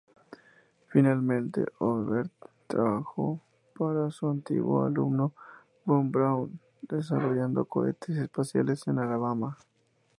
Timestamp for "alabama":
8.97-9.55